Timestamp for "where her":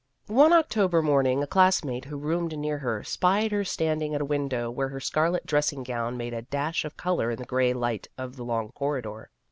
4.71-4.99